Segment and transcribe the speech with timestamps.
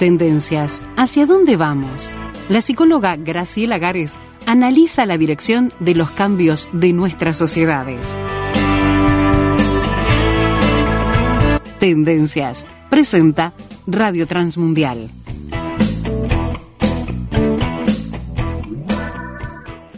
[0.00, 0.80] Tendencias.
[0.96, 2.10] ¿Hacia dónde vamos?
[2.48, 8.16] La psicóloga Graciela Gares analiza la dirección de los cambios de nuestras sociedades.
[11.78, 12.64] Tendencias.
[12.88, 13.52] Presenta
[13.86, 15.10] Radio Transmundial.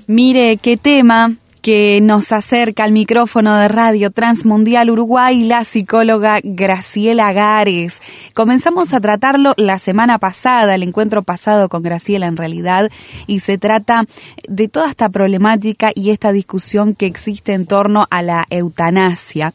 [0.09, 7.33] Mire qué tema que nos acerca al micrófono de Radio Transmundial Uruguay la psicóloga Graciela
[7.33, 8.03] Gares.
[8.35, 12.91] Comenzamos a tratarlo la semana pasada, el encuentro pasado con Graciela en realidad,
[13.29, 14.07] y se trata
[14.49, 19.55] de toda esta problemática y esta discusión que existe en torno a la eutanasia.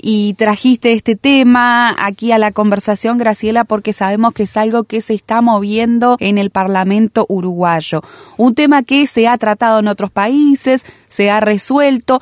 [0.00, 5.00] Y trajiste este tema aquí a la conversación, Graciela, porque sabemos que es algo que
[5.00, 8.02] se está moviendo en el Parlamento uruguayo.
[8.36, 12.20] Un tema que se ha tratado en otros países, se ha resuelto.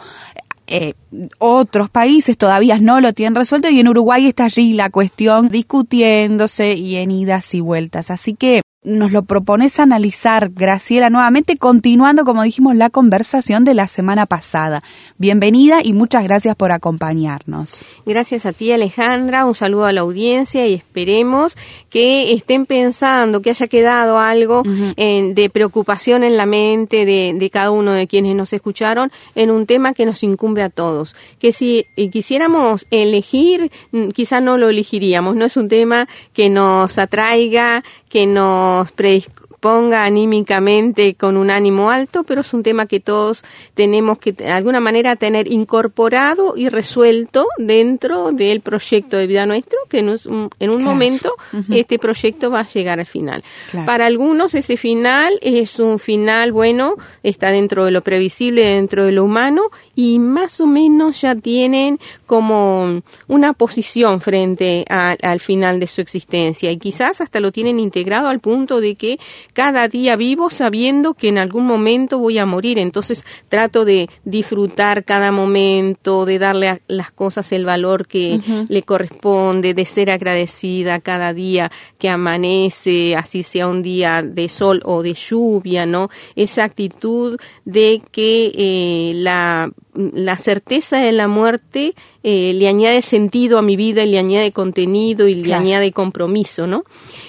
[0.69, 0.95] Eh,
[1.39, 6.75] otros países todavía no lo tienen resuelto y en Uruguay está allí la cuestión discutiéndose
[6.75, 8.11] y en idas y vueltas.
[8.11, 13.89] Así que nos lo propones analizar, Graciela, nuevamente continuando, como dijimos, la conversación de la
[13.89, 14.85] semana pasada.
[15.19, 17.85] Bienvenida y muchas gracias por acompañarnos.
[18.07, 19.45] Gracias a ti, Alejandra.
[19.45, 21.57] Un saludo a la audiencia y esperemos
[21.91, 27.73] que estén pensando, que haya quedado algo de preocupación en la mente de, de, cada
[27.73, 31.17] uno de quienes nos escucharon en un tema que nos incumbe a todos.
[31.41, 35.35] Que si eh, quisiéramos elegir, mm, quizá no lo elegiríamos.
[35.35, 38.91] No es un tema que nos atraiga, que nos os
[39.67, 44.51] predisponga anímicamente con un ánimo alto, pero es un tema que todos tenemos que de
[44.51, 50.51] alguna manera tener incorporado y resuelto dentro del proyecto de vida nuestro, que en un,
[50.59, 51.35] en un momento
[51.71, 53.43] este proyecto va a llegar al final.
[53.85, 59.13] Para algunos ese final es un final, bueno, está dentro de lo previsible, dentro de
[59.13, 65.87] lo humano y más o menos ya tienen como una posición frente al final de
[65.87, 66.71] su existencia.
[66.71, 69.19] Y quizás hasta lo tienen integrado al punto de que
[69.57, 75.03] cada día vivo sabiendo que en algún momento voy a morir, entonces trato de disfrutar
[75.03, 78.39] cada momento, de darle a las cosas el valor que
[78.69, 84.83] le corresponde, de ser agradecida cada día que amanece, así sea un día de sol
[84.85, 86.11] o de lluvia, ¿no?
[86.35, 93.59] Esa actitud de que eh, la la certeza de la muerte eh, le añade sentido
[93.59, 96.85] a mi vida y le añade contenido y le añade compromiso, ¿no?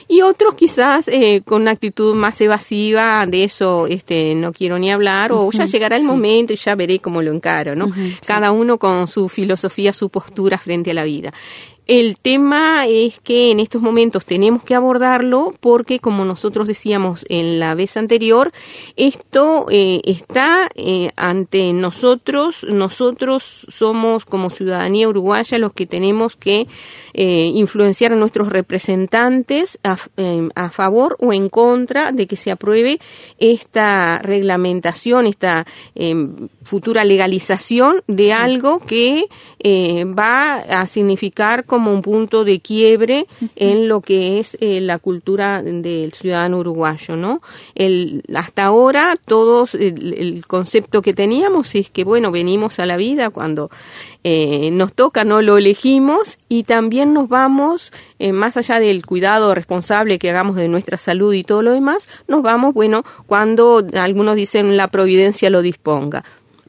[0.08, 4.92] Y otros quizás eh, con una actitud más evasiva, de eso este, no quiero ni
[4.92, 7.92] hablar, o ya llegará el momento y ya veré cómo lo encaro, ¿no?
[8.26, 11.34] Cada uno con su filosofía, su postura frente a la vida.
[11.88, 17.62] El tema es que en estos momentos tenemos que abordarlo porque, como nosotros decíamos en
[17.62, 18.52] la vez anterior,
[18.98, 22.66] esto eh, está eh, ante nosotros.
[22.70, 26.68] Nosotros somos, como ciudadanía uruguaya, los que tenemos que
[27.14, 29.96] eh, influenciar a nuestros representantes a,
[30.56, 33.00] a, favor o en contra de que se apruebe
[33.40, 35.66] esta reglamentación, esta
[36.64, 39.28] futura legalización de algo que
[40.18, 45.62] va a significar como un punto de quiebre en lo que es eh, la cultura
[45.62, 47.42] del ciudadano uruguayo, ¿no?
[47.76, 53.30] El, hasta ahora todos el, concepto que teníamos es que bueno venimos a la vida
[53.30, 53.70] cuando
[54.24, 59.54] eh, nos toca, no lo elegimos y también nos vamos eh, más allá del cuidado
[59.54, 64.36] responsable que hagamos de nuestra salud y todo lo demás, nos vamos bueno cuando algunos
[64.36, 66.24] dicen la providencia lo disponga.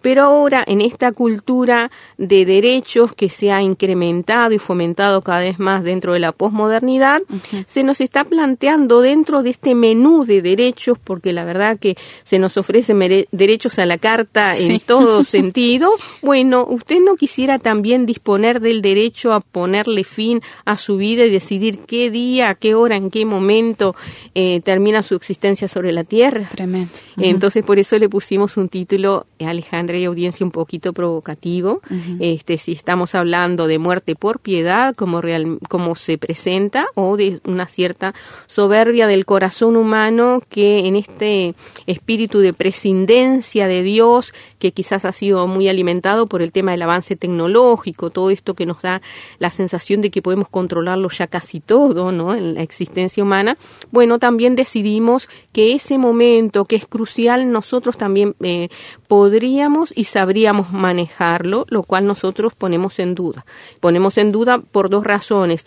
[0.09, 5.59] Pero ahora, en esta cultura de derechos que se ha incrementado y fomentado cada vez
[5.59, 7.21] más dentro de la posmodernidad,
[7.67, 12.39] se nos está planteando dentro de este menú de derechos, porque la verdad que se
[12.39, 15.91] nos ofrecen derechos a la carta en todo sentido,
[16.23, 21.31] bueno, usted no quisiera también disponer del derecho a ponerle fin a su vida y
[21.31, 23.95] decidir qué día, a qué hora, en qué momento
[24.35, 26.49] eh, termina su existencia sobre la Tierra.
[26.51, 26.89] Tremendo.
[27.19, 31.81] Entonces, por eso le pusimos un título, Alejandro audiencia un poquito provocativo.
[32.21, 37.41] Este, si estamos hablando de muerte por piedad, como real, como se presenta, o de
[37.45, 38.15] una cierta
[38.47, 41.55] soberbia del corazón humano que en este
[41.87, 46.83] espíritu de prescindencia de Dios, que quizás ha sido muy alimentado por el tema del
[46.83, 49.03] avance tecnológico, todo esto que nos da
[49.39, 52.35] la sensación de que podemos controlarlo ya casi todo, ¿no?
[52.35, 53.57] En la existencia humana.
[53.91, 58.69] Bueno, también decidimos que ese momento que es crucial, nosotros también eh,
[59.07, 63.45] podríamos y sabríamos manejarlo, lo cual nosotros ponemos en duda.
[63.81, 65.67] Ponemos en duda por dos razones.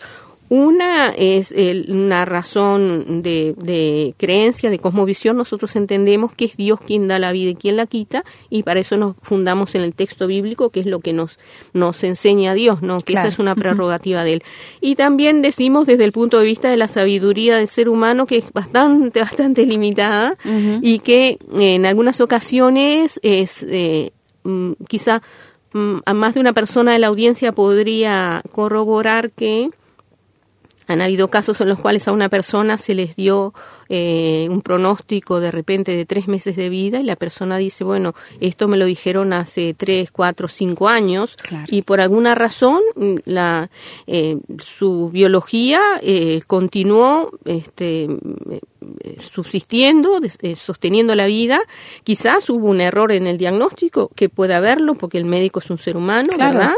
[0.54, 1.54] Una es
[1.88, 5.38] una razón de, de, creencia, de cosmovisión.
[5.38, 8.80] Nosotros entendemos que es Dios quien da la vida y quien la quita, y para
[8.80, 11.38] eso nos fundamos en el texto bíblico, que es lo que nos,
[11.72, 13.00] nos enseña Dios, ¿no?
[13.00, 14.42] Que esa es una prerrogativa de Él.
[14.82, 18.36] Y también decimos desde el punto de vista de la sabiduría del ser humano, que
[18.36, 20.36] es bastante, bastante limitada,
[20.82, 24.10] y que en algunas ocasiones es eh,
[24.44, 25.22] mm, quizá
[25.72, 29.70] mm, a más de una persona de la audiencia podría corroborar que
[30.92, 33.52] han habido casos en los cuales a una persona se les dio
[33.94, 38.14] eh, un pronóstico de repente de tres meses de vida y la persona dice, bueno,
[38.40, 41.36] esto me lo dijeron hace tres, cuatro, cinco años
[41.68, 43.68] y por alguna razón mm, la,
[44.06, 48.08] eh, su biología eh, continuó este,
[49.20, 50.20] subsistiendo,
[50.56, 51.60] sosteniendo la vida.
[52.02, 55.76] Quizás hubo un error en el diagnóstico, que puede haberlo porque el médico es un
[55.76, 56.72] ser humano, ¿verdad?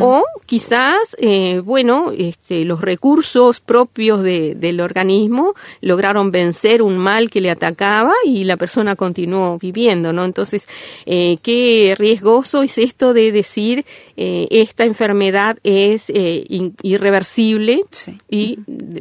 [0.00, 1.16] O quizás,
[1.64, 7.50] bueno, este, los recursos propios de, del organismo lograron vencer vencer un mal que le
[7.50, 10.24] atacaba y la persona continuó viviendo, ¿no?
[10.24, 10.68] Entonces,
[11.06, 13.84] eh, qué riesgoso es esto de decir
[14.16, 16.44] eh, esta enfermedad es eh,
[16.82, 17.80] irreversible
[18.28, 18.58] y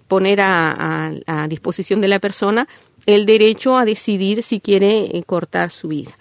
[0.07, 1.12] poner a,
[1.50, 2.68] disposición de la persona
[3.06, 6.12] el derecho a decidir si quiere cortar su vida.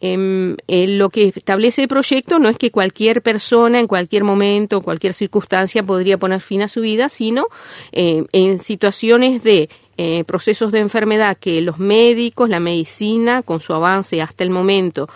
[0.00, 5.12] Em, lo que establece el proyecto no es que cualquier persona en cualquier momento, cualquier
[5.12, 7.46] circunstancia podría poner fin a su vida, sino
[7.92, 14.20] en situaciones de eh, procesos de enfermedad que los médicos, la medicina, con su avance
[14.20, 15.08] hasta el momento,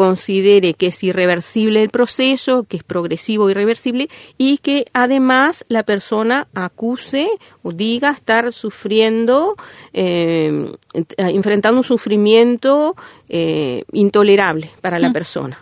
[0.00, 5.82] considere que es irreversible el proceso, que es progresivo e irreversible y que además la
[5.82, 7.28] persona acuse
[7.62, 9.56] o diga estar sufriendo,
[9.92, 10.72] eh,
[11.18, 12.96] enfrentando un sufrimiento
[13.28, 15.58] eh, intolerable para la persona.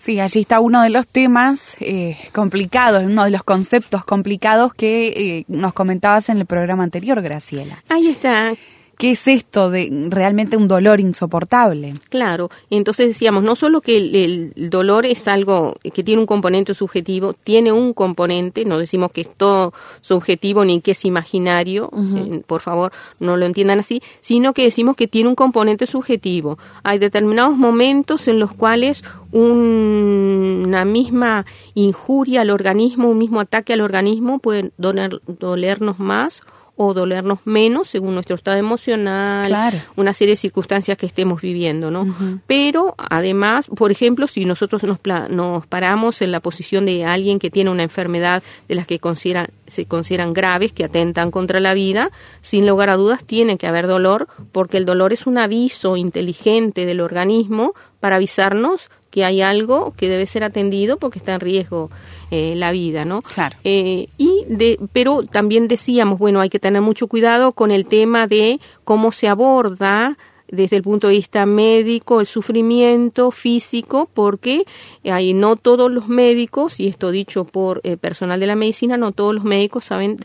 [0.00, 5.08] Sí, allí está uno de los temas eh, complicados, uno de los conceptos complicados que
[5.08, 7.84] eh, nos comentabas en el programa anterior, Graciela.
[7.90, 8.54] Ahí está.
[9.00, 11.94] ¿Qué es esto de realmente un dolor insoportable?
[12.10, 17.32] Claro, entonces decíamos, no solo que el, dolor es algo que tiene un componente subjetivo,
[17.32, 22.60] tiene un componente, no decimos que es todo subjetivo ni que es imaginario, eh, por
[22.60, 26.58] favor, no lo entiendan así, sino que decimos que tiene un componente subjetivo.
[26.82, 33.80] Hay determinados momentos en los cuales una misma injuria al organismo, un mismo ataque al
[33.80, 36.42] organismo puede dolernos más
[36.82, 42.40] o dolernos menos según nuestro estado emocional, una serie de circunstancias que estemos viviendo, ¿no?
[42.46, 44.98] Pero además, por ejemplo, si nosotros nos,
[45.28, 49.48] nos paramos en la posición de alguien que tiene una enfermedad de las que consideran,
[49.66, 52.10] se consideran graves, que atentan contra la vida,
[52.40, 56.86] sin lugar a dudas tiene que haber dolor, porque el dolor es un aviso inteligente
[56.86, 61.90] del organismo para avisarnos que hay algo que debe ser atendido porque está en riesgo
[62.30, 63.22] eh, la vida, ¿no?
[63.22, 63.56] Claro.
[63.64, 68.26] Eh, y de, pero también decíamos, bueno, hay que tener mucho cuidado con el tema
[68.26, 70.16] de cómo se aborda
[70.48, 74.64] desde el punto de vista médico el sufrimiento físico porque
[75.04, 79.12] hay no todos los médicos y esto dicho por eh, personal de la medicina no
[79.12, 80.18] todos los médicos saben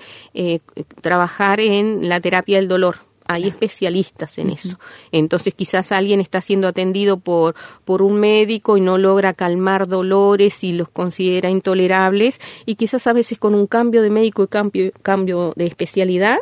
[1.02, 4.80] trabajar en la terapia del dolor hay especialistas en eso.
[5.12, 10.64] Entonces quizás alguien está siendo atendido por, por un médico y no logra calmar dolores
[10.64, 14.92] y los considera intolerables y quizás a veces con un cambio de médico y cambio,
[15.02, 16.40] cambio de especialidad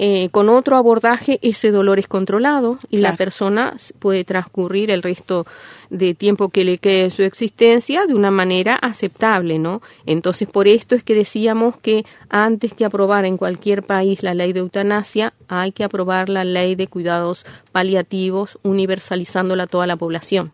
[0.00, 5.44] eh, con otro abordaje ese dolor es controlado y la persona puede transcurrir el resto
[5.90, 9.82] de tiempo que le quede su existencia de una manera aceptable, ¿no?
[10.06, 14.52] Entonces, por esto es que decíamos que antes que aprobar en cualquier país la ley
[14.52, 20.52] de eutanasia, hay que aprobar la ley de cuidados paliativos universalizándola a toda la población.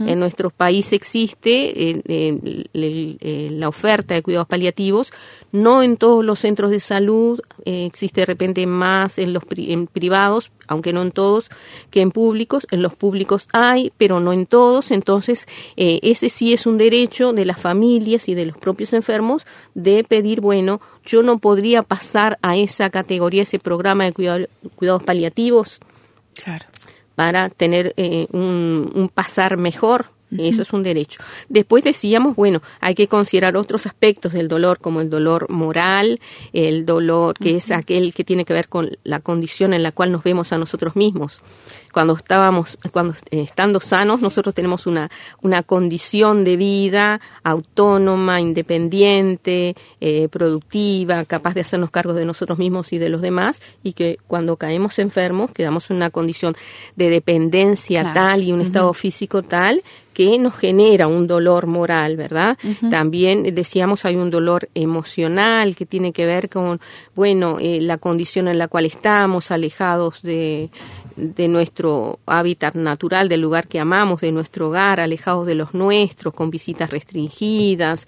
[0.00, 2.02] En nuestro país existe
[2.72, 5.12] la oferta de cuidados paliativos,
[5.52, 9.86] no en todos los centros de salud, eh, existe de repente más en los en
[9.86, 11.50] privados, aunque no en todos,
[11.90, 12.66] que en públicos.
[12.70, 14.90] En los públicos hay, pero no en todos.
[14.90, 19.46] Entonces, eh, ese sí es un derecho de las familias y de los propios enfermos
[19.74, 25.80] de pedir, bueno, yo no podría pasar a esa categoría, ese programa de cuidados paliativos.
[26.34, 26.66] Claro
[27.14, 30.06] para tener eh, un, pasar mejor.
[30.36, 31.20] Eso es un derecho.
[31.48, 36.18] Después decíamos, bueno, hay que considerar otros aspectos del dolor, como el dolor moral,
[36.52, 40.10] el dolor que es aquel que tiene que ver con la condición en la cual
[40.10, 41.40] nos vemos a nosotros mismos
[41.94, 45.10] cuando estábamos, cuando eh, estando sanos, nosotros tenemos una,
[45.42, 52.92] una condición de vida autónoma, independiente, eh, productiva, capaz de hacernos cargo de nosotros mismos
[52.92, 56.56] y de los demás, y que cuando caemos enfermos quedamos en una condición
[56.96, 59.82] de dependencia tal y un estado físico tal
[60.14, 62.56] que nos genera un dolor moral, ¿verdad?
[62.88, 66.80] También decíamos hay un dolor emocional que tiene que ver con,
[67.16, 70.70] bueno, eh, la condición en la cual estamos, alejados de,
[71.16, 76.34] de nuestro hábitat natural, del lugar que amamos, de nuestro hogar, alejados de los nuestros,
[76.34, 78.06] con visitas restringidas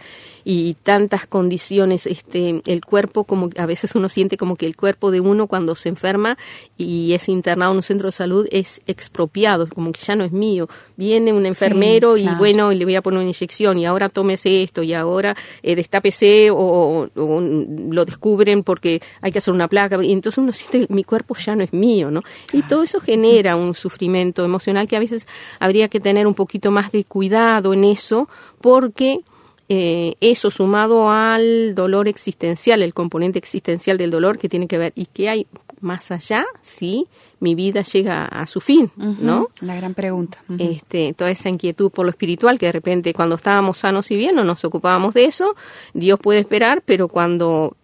[0.48, 5.10] y tantas condiciones, este, el cuerpo como a veces uno siente como que el cuerpo
[5.10, 6.38] de uno cuando se enferma
[6.78, 10.30] y es internado en un centro de salud es expropiado, como que ya no es
[10.30, 10.68] mío.
[10.96, 14.62] Viene un enfermero y bueno, y le voy a poner una inyección y ahora tómese
[14.62, 19.98] esto y ahora eh, destápese o, o, lo descubren porque hay que hacer una placa
[20.00, 22.22] y entonces uno siente mi cuerpo ya no es mío, ¿no?
[22.52, 25.26] Y todo eso genera un sufrimiento emocional que a veces
[25.58, 28.28] habría que tener un poquito más de cuidado en eso
[28.60, 29.22] porque
[29.68, 34.92] eh, eso sumado al dolor existencial, el componente existencial del dolor que tiene que ver
[34.94, 35.46] y que hay
[35.80, 37.06] más allá, sí,
[37.40, 39.48] mi vida llega a su fin, ¿no?
[39.60, 40.38] La gran pregunta.
[40.58, 44.36] Este, toda esa inquietud por lo espiritual que de repente cuando estábamos sanos y bien
[44.36, 45.54] no nos ocupábamos de eso,
[45.92, 47.76] Dios puede esperar, pero cuando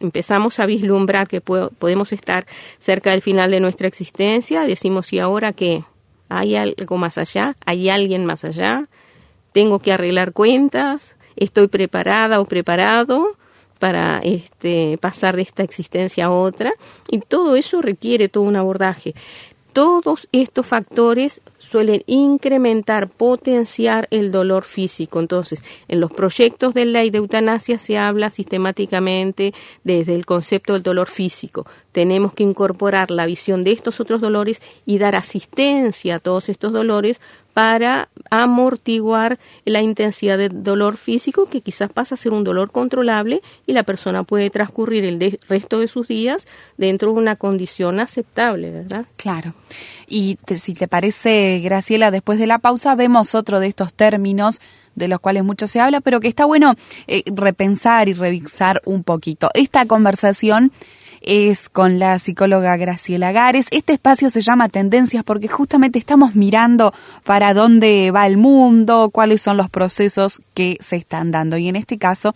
[0.00, 2.46] empezamos a vislumbrar que podemos estar
[2.78, 5.84] cerca del final de nuestra existencia, decimos, ¿y ahora qué?
[6.28, 7.56] ¿Hay algo más allá?
[7.64, 8.88] ¿Hay alguien más allá?
[9.52, 11.14] ¿Tengo que arreglar cuentas?
[11.36, 13.36] Estoy preparada o preparado
[13.78, 16.72] para este, pasar de esta existencia a otra
[17.08, 19.14] y todo eso requiere todo un abordaje.
[19.72, 25.20] Todos estos factores suelen incrementar, potenciar el dolor físico.
[25.20, 29.54] Entonces, en los proyectos de ley de eutanasia se habla sistemáticamente
[29.84, 31.66] desde el concepto del dolor físico.
[31.92, 36.72] Tenemos que incorporar la visión de estos otros dolores y dar asistencia a todos estos
[36.72, 37.20] dolores
[37.52, 43.42] para amortiguar la intensidad del dolor físico que quizás pasa a ser un dolor controlable
[43.66, 46.46] y la persona puede transcurrir el resto de sus días
[46.78, 49.04] dentro de una condición aceptable, ¿verdad?
[49.16, 49.54] Claro.
[50.08, 54.60] Y si te parece, Graciela, después de la pausa vemos otro de estos términos
[54.94, 56.74] de los cuales mucho se habla, pero que está bueno
[57.06, 59.50] eh, repensar y revisar un poquito.
[59.54, 60.72] Esta conversación
[61.22, 63.68] es con la psicóloga Graciela Gares.
[63.70, 66.92] Este espacio se llama Tendencias porque justamente estamos mirando
[67.24, 71.56] para dónde va el mundo, cuáles son los procesos que se están dando.
[71.56, 72.34] Y en este caso,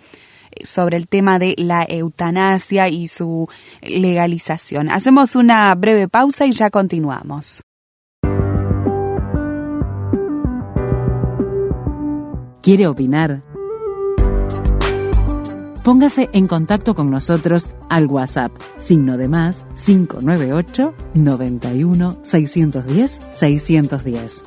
[0.65, 3.49] sobre el tema de la eutanasia y su
[3.83, 4.91] legalización.
[4.91, 7.66] Hacemos una breve pausa y ya continuamos.
[12.67, 13.45] ¿Quiere opinar?
[15.85, 24.43] Póngase en contacto con nosotros al WhatsApp, signo de más 598 91 610 610.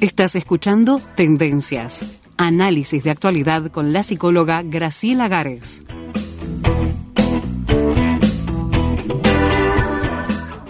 [0.00, 5.84] Estás escuchando Tendencias, análisis de actualidad con la psicóloga Graciela Gares.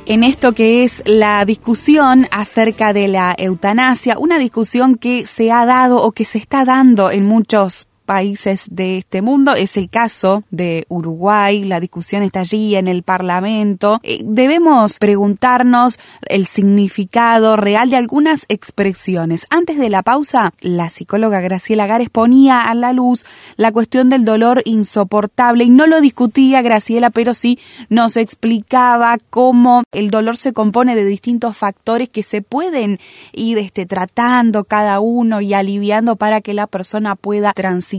[0.06, 5.66] En esto que es la discusión acerca de la eutanasia, una discusión que se ha
[5.66, 9.54] dado o que se está dando en muchos países de este mundo.
[9.54, 14.00] Es el caso de Uruguay, la discusión está allí en el Parlamento.
[14.02, 15.98] Eh, debemos preguntarnos
[16.28, 19.46] el significado real de algunas expresiones.
[19.50, 24.24] Antes de la pausa, la psicóloga Graciela Gares ponía a la luz la cuestión del
[24.24, 27.58] dolor insoportable y no lo discutía Graciela, pero sí
[27.88, 32.98] nos explicaba cómo el dolor se compone de distintos factores que se pueden
[33.32, 37.95] ir este, tratando cada uno y aliviando para que la persona pueda transitar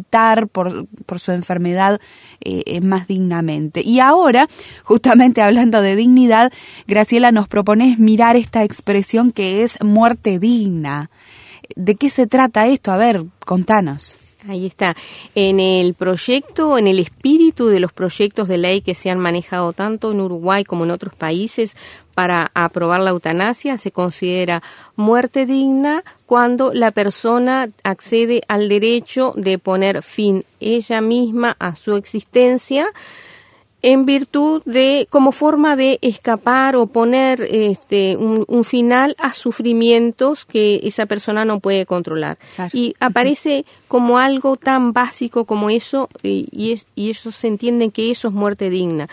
[0.51, 0.87] por,
[1.19, 1.99] su enfermedad
[2.41, 3.81] eh, eh, más dignamente.
[3.83, 4.47] Y ahora,
[4.83, 6.51] justamente hablando de dignidad,
[6.87, 11.09] Graciela nos propone mirar esta expresión que es muerte digna.
[11.75, 12.91] ¿De qué se trata esto?
[12.91, 14.17] A ver, contanos.
[14.47, 14.95] Ahí está.
[15.35, 19.73] En el proyecto, en el espíritu de los proyectos de ley que se han manejado
[19.73, 21.75] tanto en Uruguay como en otros países
[22.17, 24.63] para aprobar la eutanasia, se considera
[24.95, 31.95] muerte digna cuando la persona accede al derecho de poner fin ella misma a su
[31.95, 32.87] existencia
[33.83, 40.79] en virtud de, como forma de escapar o poner este, un, final a sufrimientos que
[40.83, 42.39] esa persona no puede controlar.
[42.73, 46.47] Y aparece como algo tan básico como eso y,
[46.95, 49.07] y, eso se entiende que eso es muerte digna.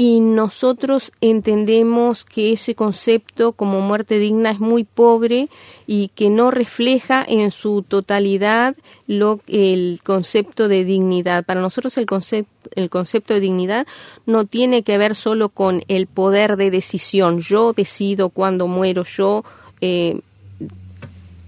[0.00, 5.48] Y nosotros entendemos que ese concepto como muerte digna es muy pobre
[5.88, 8.76] y que no refleja en su totalidad
[9.08, 11.44] lo, el concepto de dignidad.
[11.44, 13.88] Para nosotros el concepto, el concepto de dignidad
[14.24, 17.40] no tiene que ver solo con el poder de decisión.
[17.40, 19.42] Yo decido cuándo muero, yo
[19.80, 20.20] eh,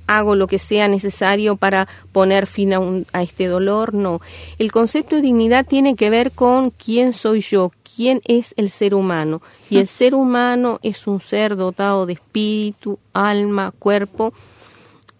[0.09, 2.80] hago lo que sea necesario para poner fin a,
[3.12, 4.21] a, este dolor, no.
[4.59, 8.95] El concepto de dignidad tiene que ver con quién soy yo, quién es el ser
[8.95, 9.42] humano.
[9.69, 14.33] Y el ser humano es un ser dotado de espíritu, alma, cuerpo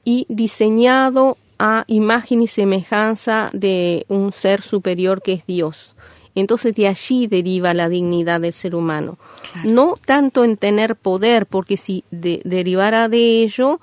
[0.03, 5.95] y diseñado a imagen y semejanza de un ser superior que es Dios.
[6.35, 9.19] Entonces de allí deriva la dignidad del ser humano.
[9.63, 13.79] No tanto en tener poder, porque si derivara de ello,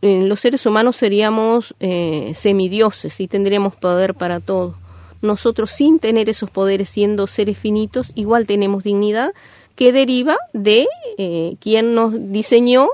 [0.00, 4.79] eh, los seres humanos seríamos eh, semidioses y tendríamos poder para todo
[5.22, 9.32] nosotros sin tener esos poderes siendo seres finitos, igual tenemos dignidad
[9.80, 10.86] que deriva de
[11.16, 12.88] eh, quien nos diseñó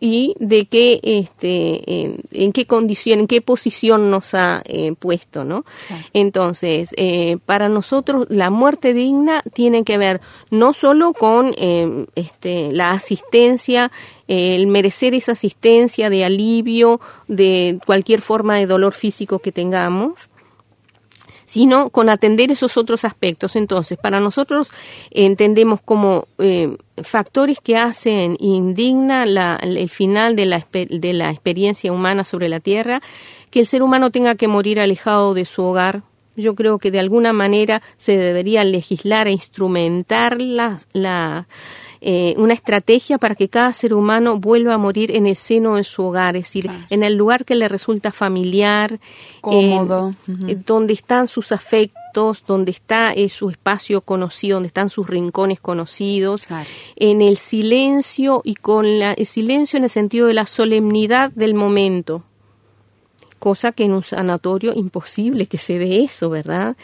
[0.00, 5.64] y de qué este en, qué condición en qué posición nos ha eh, puesto no
[6.12, 10.20] entonces eh, para nosotros la muerte digna tiene que ver
[10.50, 11.54] no solo con
[12.16, 13.92] este la asistencia
[14.26, 20.31] el merecer esa asistencia de alivio de cualquier forma de dolor físico que tengamos
[21.52, 23.56] sino con atender esos otros aspectos.
[23.56, 24.68] Entonces, para nosotros
[25.10, 29.24] entendemos como eh, factores que hacen indigna
[29.60, 33.02] el final de la, de la experiencia humana sobre la Tierra,
[33.50, 36.04] que el ser humano tenga que morir alejado de su hogar,
[36.36, 41.48] yo creo que de alguna manera se debería legislar e instrumentar la, la,
[42.04, 45.84] eh, una estrategia para que cada ser humano vuelva a morir en el seno de
[45.84, 48.98] su hogar, es decir, en el lugar que le resulta familiar,
[49.40, 50.12] cómodo,
[50.48, 55.60] eh, donde están sus afectos, donde está eh, su espacio conocido, donde están sus rincones
[55.60, 56.48] conocidos,
[56.96, 61.54] en el silencio y con la, el silencio en el sentido de la solemnidad del
[61.54, 62.24] momento
[63.42, 66.76] cosa que en un sanatorio imposible que se dé eso, ¿verdad?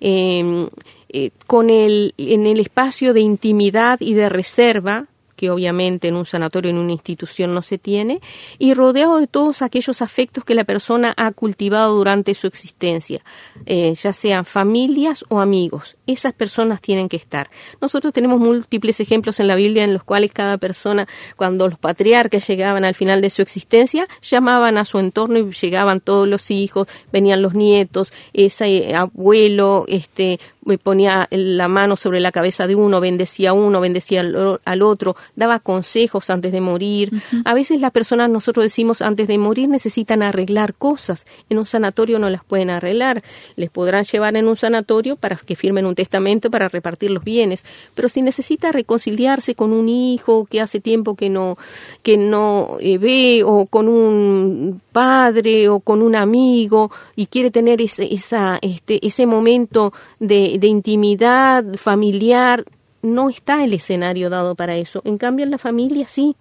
[0.00, 0.66] Eh,
[1.10, 5.04] eh, con el, en el espacio de intimidad y de reserva
[5.36, 8.20] que obviamente en un sanatorio, en una institución no se tiene,
[8.58, 13.22] y rodeado de todos aquellos afectos que la persona ha cultivado durante su existencia,
[13.66, 15.96] eh, ya sean familias o amigos.
[16.06, 17.50] Esas personas tienen que estar.
[17.80, 22.46] Nosotros tenemos múltiples ejemplos en la Biblia en los cuales cada persona, cuando los patriarcas
[22.46, 26.88] llegaban al final de su existencia, llamaban a su entorno y llegaban todos los hijos,
[27.12, 30.40] venían los nietos, ese abuelo, este,
[30.78, 35.60] ponía la mano sobre la cabeza de uno, bendecía a uno, bendecía al, otro, daba
[35.60, 37.12] consejos antes de morir.
[37.44, 41.26] A veces las personas, nosotros decimos, antes de morir necesitan arreglar cosas.
[41.48, 43.22] En un sanatorio no las pueden arreglar.
[43.54, 47.64] Les podrán llevar en un sanatorio para que firmen un testamento para repartir los bienes.
[47.94, 51.56] Pero si necesita reconciliarse con un hijo que hace tiempo que no,
[52.02, 57.82] que no eh, ve, o con un padre, o con un amigo, y quiere tener
[57.82, 62.64] ese, esa, este, ese momento de, intimidad familiar,
[63.02, 65.02] no está el escenario dado para eso.
[65.04, 66.34] En cambio, en la familia sí.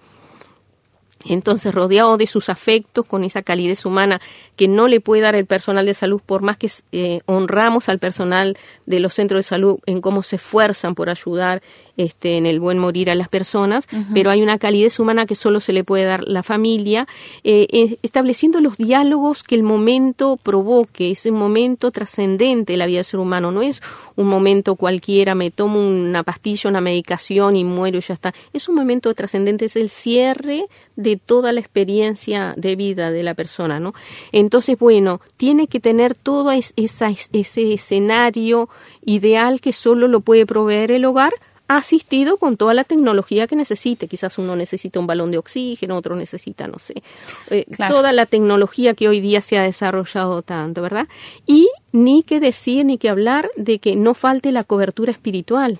[1.26, 4.22] Entonces, rodeado de sus afectos, con esa calidez humana
[4.56, 8.00] que no le puede dar el personal de salud, por más que eh, honramos al
[8.00, 11.62] personal de los centros de salud en cómo se esfuerzan por ayudar
[11.98, 15.60] este, en el buen morir a las personas, pero hay una calidez humana que solo
[15.60, 17.08] se le puede dar la familia,
[17.44, 22.86] eh, eh, estableciendo los diálogos que el momento provoque, es un momento trascendente de la
[22.86, 23.82] vida del ser humano, no es
[24.16, 28.68] un momento cualquiera, me tomo una pastilla, una medicación y muero y ya está, es
[28.70, 33.80] un momento trascendente, es el cierre de toda la experiencia de vida de la persona,
[33.80, 33.94] ¿no?
[34.32, 38.70] Entonces, bueno, tiene que tener todo esa, ese escenario
[39.06, 41.34] ideal que solo lo puede proveer el hogar,
[41.68, 44.08] asistido con toda la tecnología que necesite.
[44.08, 47.02] Quizás uno necesita un balón de oxígeno, otro necesita, no sé,
[47.50, 51.08] eh, toda la tecnología que hoy día se ha desarrollado tanto, ¿verdad?
[51.46, 55.80] Y ni que decir ni que hablar de que no falte la cobertura espiritual.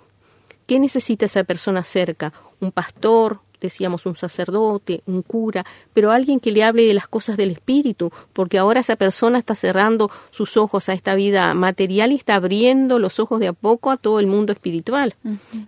[0.66, 2.34] ¿Qué necesita esa persona cerca?
[2.60, 7.38] Un pastor, decíamos un sacerdote, un cura, pero alguien que le hable de las cosas
[7.38, 12.16] del espíritu, porque ahora esa persona está cerrando sus ojos a esta vida material y
[12.16, 15.16] está abriendo los ojos de a poco a todo el mundo espiritual.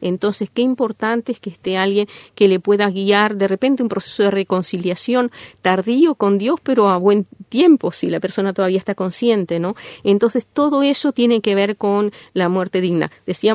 [0.02, 4.24] Entonces, qué importante es que esté alguien que le pueda guiar de repente un proceso
[4.24, 5.32] de reconciliación
[5.62, 9.76] tardío con Dios, pero a buen tiempo si la persona todavía está consciente, ¿no?
[10.04, 13.12] Entonces todo eso tiene que ver con la muerte digna.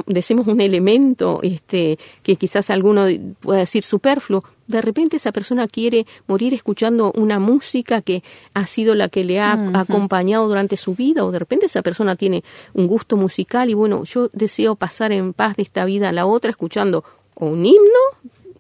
[0.07, 3.07] decimos un elemento este, que quizás alguno
[3.41, 4.32] pueda decir superfluo,
[4.67, 8.23] de repente esa persona quiere morir escuchando una música que
[8.55, 12.17] ha sido la que le ha acompañado durante su vida, o de repente esa persona
[12.17, 12.43] tiene
[12.73, 16.25] un gusto musical y bueno, yo deseo pasar en paz de esta vida a la
[16.25, 18.03] otra escuchando un himno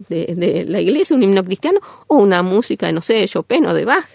[0.09, 3.75] de, la iglesia, un himno cristiano, o una música de, no sé, de Chopin o
[3.75, 4.09] de Bach.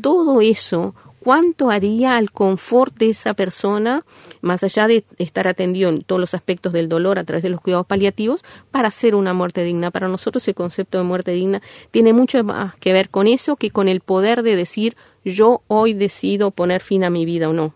[0.00, 4.04] Todo eso, ¿cuánto haría al confort de esa persona,
[4.40, 7.60] más allá de estar atendido en todos los aspectos del dolor a través de los
[7.60, 9.90] cuidados paliativos, para hacer una muerte digna?
[9.90, 13.70] Para nosotros el concepto de muerte digna tiene mucho más que ver con eso que
[13.70, 17.74] con el poder de decir yo hoy decido poner fin a mi vida o no.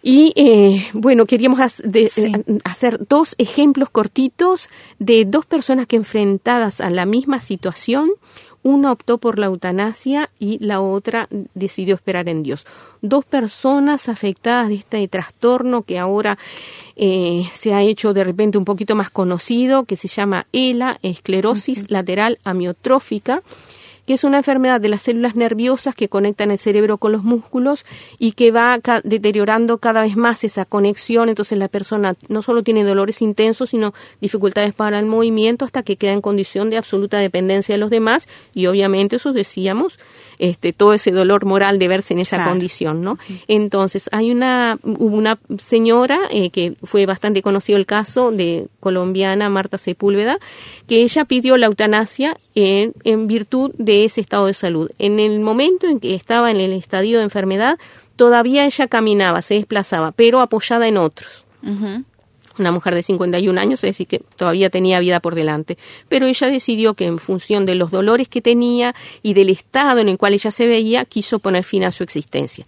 [0.00, 2.32] Y eh, bueno, queríamos eh,
[2.64, 8.10] hacer dos ejemplos cortitos de dos personas que enfrentadas a la misma situación,
[8.62, 12.66] una optó por la eutanasia y la otra decidió esperar en Dios.
[13.02, 16.38] Dos personas afectadas de este trastorno que ahora
[16.96, 21.90] eh, se ha hecho de repente un poquito más conocido, que se llama ELA, esclerosis
[21.90, 23.42] lateral amiotrófica
[24.08, 27.84] que es una enfermedad de las células nerviosas que conectan el cerebro con los músculos
[28.18, 31.28] y que va deteriorando cada vez más esa conexión.
[31.28, 33.92] Entonces la persona no solo tiene dolores intensos, sino
[34.22, 38.28] dificultades para el movimiento hasta que queda en condición de absoluta dependencia de los demás
[38.54, 39.98] y obviamente eso decíamos
[40.38, 43.18] este, todo ese dolor moral de verse en esa condición, ¿no?
[43.46, 49.50] Entonces, hay una, hubo una señora eh, que fue bastante conocido el caso de colombiana
[49.50, 50.38] Marta Sepúlveda,
[50.86, 54.90] que ella pidió la eutanasia en, en virtud de ese estado de salud.
[54.98, 57.78] En el momento en que estaba en el estadio de enfermedad,
[58.16, 61.44] todavía ella caminaba, se desplazaba, pero apoyada en otros
[62.58, 65.78] una mujer de 51 años, es decir, que todavía tenía vida por delante.
[66.08, 70.08] Pero ella decidió que en función de los dolores que tenía y del estado en
[70.08, 72.66] el cual ella se veía, quiso poner fin a su existencia.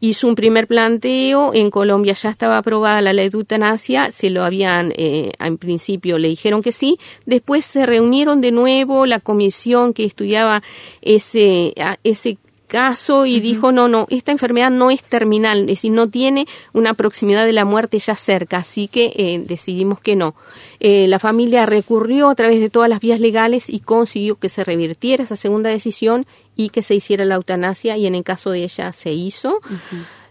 [0.00, 4.44] Hizo un primer planteo, en Colombia ya estaba aprobada la ley de eutanasia, se lo
[4.44, 9.94] habían, eh, en principio le dijeron que sí, después se reunieron de nuevo la comisión
[9.94, 10.62] que estudiaba
[11.02, 12.36] ese, ese
[12.72, 16.94] caso y dijo, no, no, esta enfermedad no es terminal, es decir, no tiene una
[16.94, 20.34] proximidad de la muerte ya cerca, así que eh, decidimos que no.
[20.80, 24.64] Eh, la familia recurrió a través de todas las vías legales y consiguió que se
[24.64, 26.24] revirtiera esa segunda decisión
[26.56, 29.60] y que se hiciera la eutanasia y en el caso de ella se hizo.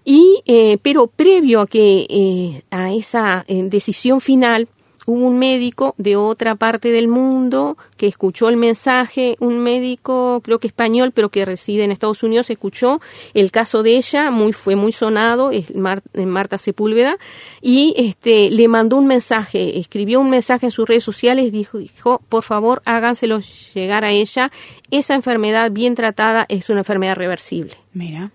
[0.03, 4.67] Y, eh, pero previo a que a esa decisión final,
[5.05, 10.59] hubo un médico de otra parte del mundo que escuchó el mensaje, un médico creo
[10.59, 13.01] que español, pero que reside en Estados Unidos, escuchó
[13.33, 17.17] el caso de ella, muy fue muy sonado, es Marta Sepúlveda,
[17.61, 22.21] y este le mandó un mensaje, escribió un mensaje en sus redes sociales, dijo, dijo,
[22.29, 23.39] por favor, háganselo
[23.73, 24.51] llegar a ella,
[24.91, 27.73] esa enfermedad bien tratada es una enfermedad reversible.
[27.93, 28.31] Mira.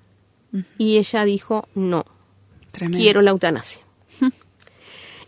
[0.78, 2.06] Y ella dijo, no,
[2.72, 3.85] quiero la eutanasia.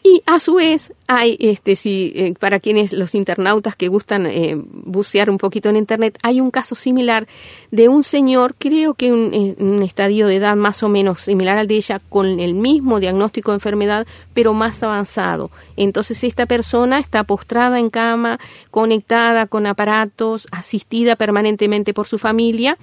[0.03, 4.55] Y a su vez hay, este, si, eh, para quienes los internautas que gustan eh,
[4.57, 7.27] bucear un poquito en Internet, hay un caso similar
[7.73, 11.59] de un señor, creo que un, eh, un estadio de edad más o menos similar
[11.59, 15.51] al de ella, con el mismo diagnóstico de enfermedad, pero más avanzado.
[15.77, 18.39] Entonces esta persona está postrada en cama,
[18.71, 22.79] conectada con aparatos, asistida permanentemente por su familia,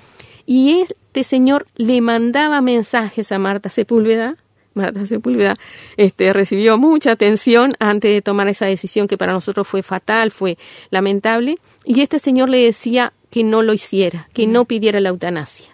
[0.46, 4.38] y este señor le mandaba mensajes a Marta Sepúlveda,
[4.76, 5.54] Marta Sepúlveda
[5.98, 10.58] este, recibió mucha atención antes de tomar esa decisión que para nosotros fue fatal, fue
[10.90, 15.72] lamentable, y este señor le decía que no lo hiciera, que no pidiera la eutanasia,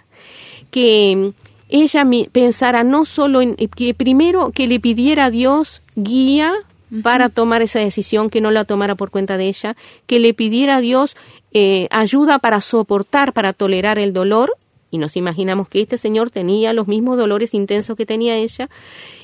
[0.69, 1.33] que
[1.67, 6.53] ella pensara no solo en que primero que le pidiera a Dios guía
[7.01, 10.75] para tomar esa decisión, que no la tomara por cuenta de ella, que le pidiera
[10.75, 11.15] a Dios
[11.53, 14.53] eh, ayuda para soportar, para tolerar el dolor
[14.91, 18.69] y nos imaginamos que este señor tenía los mismos dolores intensos que tenía ella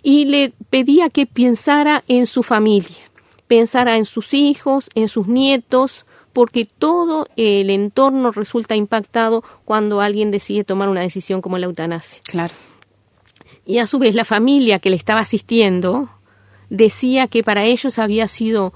[0.02, 2.98] y le pedía que pensara en su familia,
[3.48, 10.32] pensara en sus hijos, en sus nietos, porque todo el entorno resulta impactado cuando alguien
[10.32, 12.22] decide tomar una decisión como la eutanasia.
[12.26, 12.54] Claro.
[13.66, 16.10] Y a su vez la familia que le estaba asistiendo
[16.70, 18.72] decía que para ellos había sido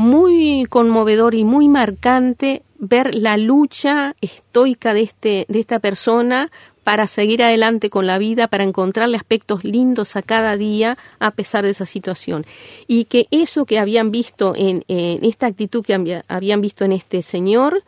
[0.00, 6.50] muy conmovedor y muy marcante ver la lucha estoica de, este, de esta persona
[6.84, 11.64] para seguir adelante con la vida, para encontrarle aspectos lindos a cada día a pesar
[11.64, 12.46] de esa situación.
[12.86, 17.84] Y que eso que habían visto en, esta actitud que habían visto en este señor,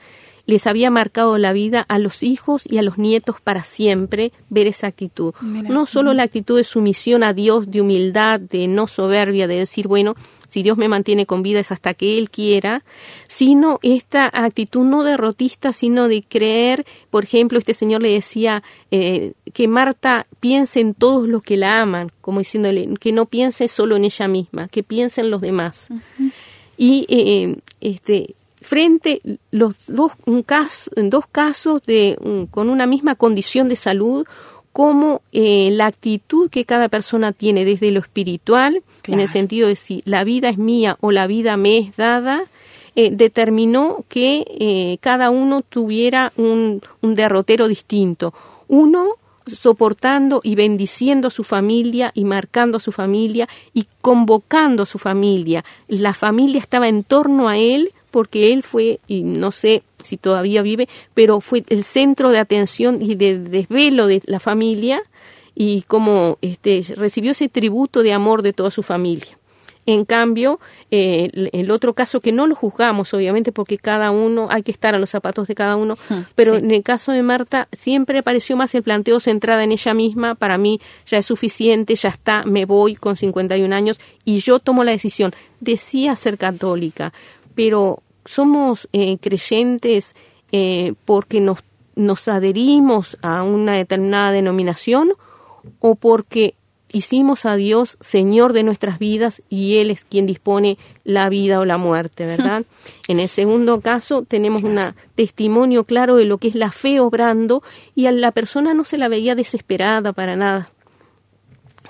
[0.47, 4.67] les había marcado la vida a los hijos y a los nietos para siempre ver
[4.67, 5.35] esa actitud.
[5.41, 9.89] No solo la actitud de sumisión a Dios, de humildad, de no soberbia, de decir,
[9.89, 10.15] bueno,
[10.53, 12.85] si Dios me mantiene con vida es hasta que Él quiera,
[13.27, 19.33] sino esta actitud no derrotista, sino de creer, por ejemplo, este señor le decía eh,
[19.55, 23.97] que Marta piense en todos los que la aman, como diciéndole que no piense solo
[23.97, 25.89] en ella misma, que piense en los demás.
[26.77, 29.21] Y eh, este, frente
[29.51, 32.19] los dos, un caso, dos casos de,
[32.51, 34.27] con una misma condición de salud,
[34.73, 39.77] como eh, la actitud que cada persona tiene desde lo espiritual, en el sentido de
[39.77, 42.45] si la vida es mía o la vida me es dada,
[42.95, 48.33] eh, determinó que eh, cada uno tuviera un, un derrotero distinto.
[48.69, 54.87] Uno soportando y bendiciendo a su familia y marcando a su familia y convocando a
[54.87, 55.65] su familia.
[55.89, 60.63] La familia estaba en torno a él porque él fue, y no sé si todavía
[60.63, 65.03] vive, pero fue el centro de atención y de desvelo de la familia
[65.55, 69.39] y como este, recibió ese tributo de amor de toda su familia.
[69.85, 70.61] En cambio,
[70.93, 74.95] eh, el otro caso que no lo juzgamos, obviamente, porque cada uno, hay que estar
[74.95, 78.57] a los zapatos de cada uno, ah, pero en el caso de Marta siempre apareció
[78.57, 82.65] más el planteo centrada en ella misma, para mí ya es suficiente, ya está, me
[82.65, 85.35] voy con 51 años y yo tomo la decisión.
[85.59, 87.13] Decía ser católica,
[87.55, 90.15] pero somos eh, creyentes
[90.53, 95.13] eh, porque nos, nos adherimos a una determinada denominación
[95.81, 96.55] o porque
[96.93, 101.65] hicimos a Dios Señor de nuestras vidas y Él es quien dispone la vida o
[101.65, 102.65] la muerte, ¿verdad?
[103.09, 104.79] en el segundo caso tenemos un
[105.15, 107.63] testimonio claro de lo que es la fe obrando
[107.95, 110.71] y a la persona no se la veía desesperada para nada.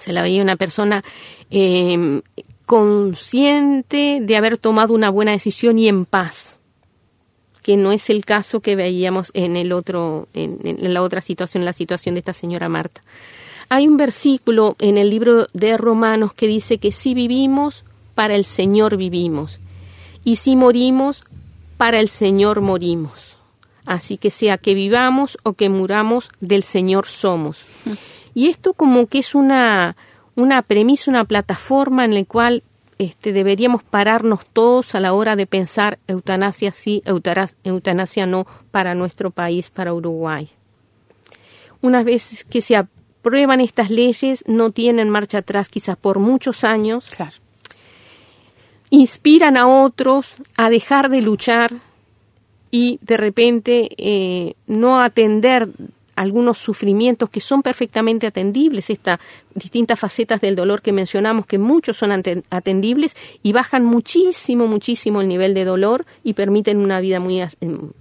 [0.01, 1.05] Se la veía una persona
[1.51, 2.22] eh,
[2.66, 6.59] consciente de haber tomado una buena decisión y en paz
[7.62, 10.59] que no es el caso que veíamos en el otro en,
[10.92, 13.03] la otra situación la situación de esta señora Marta.
[13.68, 18.44] Hay un versículo en el libro de Romanos que dice que si vivimos para el
[18.44, 19.61] Señor vivimos
[20.25, 21.25] y si morimos
[21.79, 23.37] para el Señor morimos.
[23.87, 27.64] Así que sea que vivamos o que muramos del Señor somos.
[28.35, 29.96] Y esto como que es una
[30.35, 32.62] una premisa, una plataforma en la cual
[32.99, 39.31] este, deberíamos pararnos todos a la hora de pensar eutanasia sí, eutanasia no para nuestro
[39.31, 40.49] país, para Uruguay.
[41.81, 47.11] Una vez que se aprueban estas leyes, no tienen marcha atrás quizás por muchos años.
[48.90, 51.73] Inspiran a otros a dejar de luchar
[52.71, 55.68] y de repente eh, no atender
[56.16, 59.18] algunos sufrimientos que son perfectamente atendibles, estas
[59.55, 62.12] distintas facetas del dolor que mencionamos, que muchos son
[62.51, 67.42] atendibles y bajan muchísimo, muchísimo el nivel de dolor y permiten una vida muy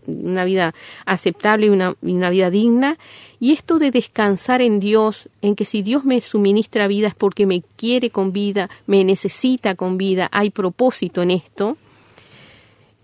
[0.08, 0.74] una vida
[1.06, 2.98] aceptable y una, una vida digna.
[3.40, 7.46] Y esto de descansar en Dios, en que si Dios me suministra vida es porque
[7.46, 11.78] me quiere con vida, me necesita con vida, hay propósito en esto,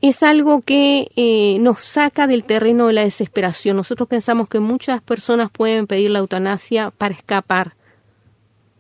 [0.01, 3.77] es algo que eh, nos saca del terreno de la desesperación.
[3.77, 7.75] Nosotros pensamos que muchas personas pueden pedir la eutanasia para escapar,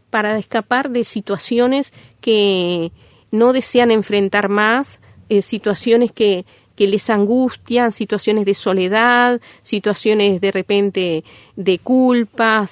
[0.09, 2.91] para escapar de situaciones que
[3.31, 4.99] no desean enfrentar más,
[5.29, 11.23] eh, situaciones que, que les angustian, situaciones de soledad, situaciones de repente
[11.55, 12.65] de culpa,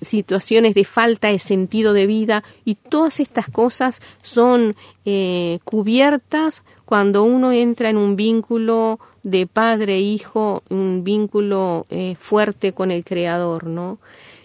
[0.00, 7.22] situaciones de falta de sentido de vida y todas estas cosas son eh, cubiertas cuando
[7.22, 13.66] uno entra en un vínculo de padre-hijo, e un vínculo eh, fuerte con el Creador,
[13.66, 13.98] ¿no?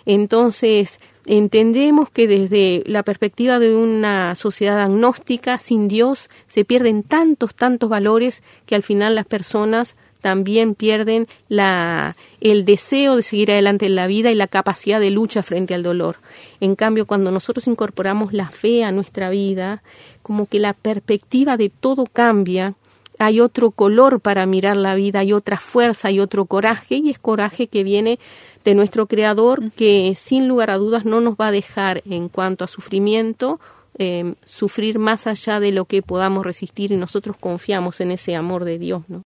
[0.05, 7.55] Entonces, entendemos que desde la perspectiva de una sociedad agnóstica, sin Dios, se pierden tantos,
[7.55, 13.85] tantos valores que al final las personas también pierden la, el deseo de seguir adelante
[13.85, 16.15] en la vida y la capacidad de lucha frente al dolor.
[16.59, 19.83] En cambio, cuando nosotros incorporamos la fe a nuestra vida,
[20.23, 22.73] como que la perspectiva de todo cambia,
[23.19, 27.19] hay otro color para mirar la vida, hay otra fuerza, hay otro coraje, y es
[27.19, 28.17] coraje que viene
[28.63, 32.65] de nuestro Creador, que sin lugar a dudas no nos va a dejar en cuanto
[32.65, 33.59] a sufrimiento,
[33.99, 38.65] eh, sufrir más allá de lo que podamos resistir y nosotros confiamos en ese amor
[38.65, 39.21] de Dios, ¿no?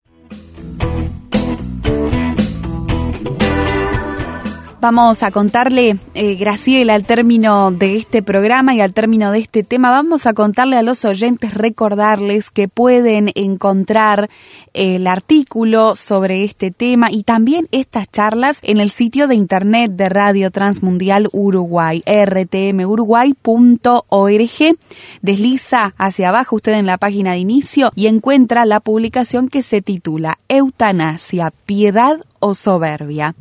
[0.78, 1.25] Bye.
[4.86, 9.64] Vamos a contarle, eh, Graciela, al término de este programa y al término de este
[9.64, 14.30] tema, vamos a contarle a los oyentes, recordarles que pueden encontrar
[14.76, 20.08] el artículo sobre este tema y también estas charlas en el sitio de internet de
[20.08, 24.78] Radio Transmundial Uruguay, rtmuruguay.org.
[25.24, 29.82] Desliza hacia abajo usted en la página de inicio y encuentra la publicación que se
[29.82, 33.34] titula Eutanasia, Piedad o soberbia.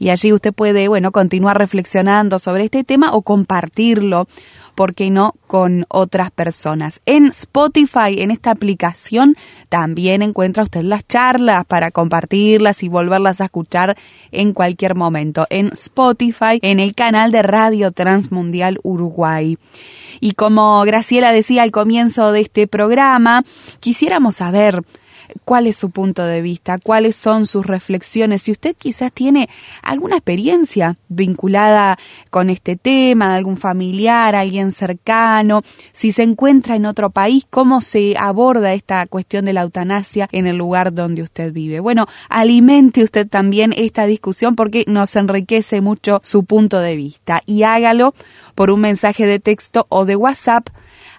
[0.00, 4.26] Y allí usted puede, bueno, continuar reflexionando sobre este tema o compartirlo,
[4.74, 7.00] ¿por qué no?, con otras personas.
[7.06, 9.36] En Spotify, en esta aplicación,
[9.68, 13.96] también encuentra usted las charlas para compartirlas y volverlas a escuchar
[14.32, 15.46] en cualquier momento.
[15.48, 19.58] En Spotify, en el canal de Radio Transmundial Uruguay.
[20.18, 23.44] Y como Graciela decía al comienzo de este programa,
[23.78, 24.82] quisiéramos saber
[25.44, 28.42] cuál es su punto de vista, cuáles son sus reflexiones.
[28.42, 29.48] Si usted quizás tiene
[29.82, 31.98] alguna experiencia vinculada
[32.30, 35.62] con este tema, de algún familiar, alguien cercano,
[35.92, 40.46] si se encuentra en otro país, cómo se aborda esta cuestión de la eutanasia en
[40.46, 41.80] el lugar donde usted vive.
[41.80, 47.62] Bueno, alimente usted también esta discusión porque nos enriquece mucho su punto de vista y
[47.62, 48.14] hágalo
[48.54, 50.68] por un mensaje de texto o de WhatsApp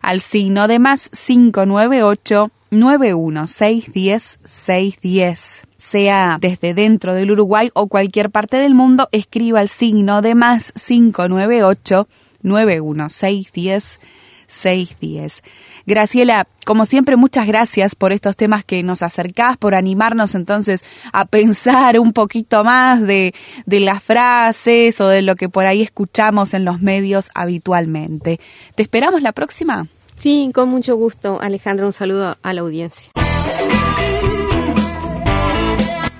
[0.01, 8.73] al signo de más 598 91610 Sea desde dentro del Uruguay o cualquier parte del
[8.73, 12.07] mundo, escriba el signo de más 598
[12.41, 13.99] 91610
[14.47, 15.43] 610.
[15.85, 21.25] Graciela, como siempre, muchas gracias por estos temas que nos acercás, por animarnos entonces a
[21.25, 23.33] pensar un poquito más de,
[23.65, 28.39] de las frases o de lo que por ahí escuchamos en los medios habitualmente.
[28.75, 29.87] ¿Te esperamos la próxima?
[30.21, 31.87] Sí, con mucho gusto, Alejandra.
[31.87, 33.11] Un saludo a la audiencia.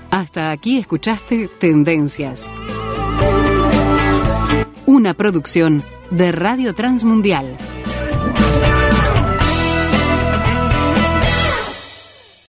[0.09, 2.49] Hasta aquí escuchaste Tendencias.
[4.87, 7.45] Una producción de Radio Transmundial.